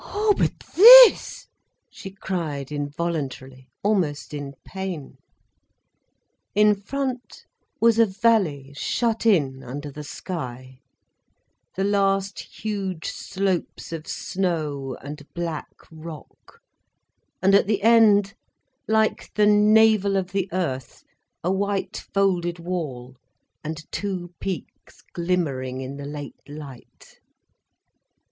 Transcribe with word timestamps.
"Oh, 0.05 0.33
but 0.35 0.57
this—!" 0.75 1.45
she 1.91 2.09
cried 2.09 2.71
involuntarily, 2.71 3.67
almost 3.83 4.33
in 4.33 4.55
pain. 4.65 5.19
In 6.55 6.73
front 6.73 7.45
was 7.79 7.99
a 7.99 8.07
valley 8.07 8.73
shut 8.75 9.27
in 9.27 9.63
under 9.63 9.91
the 9.91 10.03
sky, 10.03 10.79
the 11.75 11.83
last 11.83 12.39
huge 12.39 13.09
slopes 13.11 13.91
of 13.93 14.07
snow 14.07 14.97
and 15.03 15.21
black 15.35 15.69
rock, 15.91 16.61
and 17.39 17.53
at 17.53 17.67
the 17.67 17.83
end, 17.83 18.33
like 18.87 19.31
the 19.35 19.45
navel 19.45 20.17
of 20.17 20.31
the 20.31 20.49
earth, 20.51 21.03
a 21.43 21.51
white 21.51 22.05
folded 22.11 22.57
wall, 22.57 23.17
and 23.63 23.83
two 23.91 24.33
peaks 24.39 25.03
glimmering 25.13 25.79
in 25.79 25.97
the 25.97 26.05
late 26.07 26.41
light. 26.49 27.19